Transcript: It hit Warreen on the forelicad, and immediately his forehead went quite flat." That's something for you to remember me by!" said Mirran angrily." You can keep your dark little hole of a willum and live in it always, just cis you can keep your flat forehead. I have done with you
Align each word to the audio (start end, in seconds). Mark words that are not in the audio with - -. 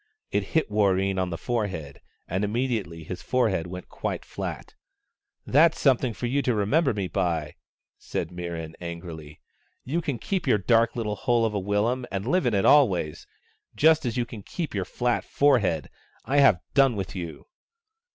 It 0.31 0.41
hit 0.57 0.71
Warreen 0.71 1.19
on 1.19 1.29
the 1.29 1.37
forelicad, 1.37 1.99
and 2.27 2.43
immediately 2.43 3.03
his 3.03 3.21
forehead 3.21 3.67
went 3.67 3.87
quite 3.87 4.25
flat." 4.25 4.73
That's 5.55 5.79
something 5.79 6.11
for 6.13 6.25
you 6.25 6.41
to 6.41 6.55
remember 6.55 6.91
me 6.91 7.07
by!" 7.07 7.53
said 7.99 8.31
Mirran 8.31 8.73
angrily." 8.81 9.39
You 9.93 10.01
can 10.01 10.17
keep 10.17 10.47
your 10.47 10.57
dark 10.57 10.95
little 10.95 11.15
hole 11.17 11.45
of 11.45 11.53
a 11.53 11.59
willum 11.59 12.07
and 12.11 12.25
live 12.27 12.47
in 12.47 12.55
it 12.55 12.65
always, 12.65 13.27
just 13.75 14.01
cis 14.01 14.17
you 14.17 14.25
can 14.25 14.41
keep 14.41 14.73
your 14.73 14.85
flat 14.85 15.23
forehead. 15.23 15.91
I 16.25 16.37
have 16.39 16.61
done 16.73 16.95
with 16.95 17.15
you 17.15 17.45